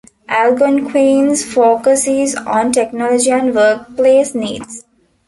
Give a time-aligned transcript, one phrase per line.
[0.29, 4.83] Algonquin's focus is on technology and workplace needs.